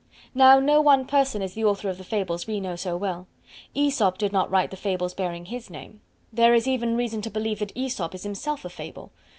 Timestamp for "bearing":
5.13-5.45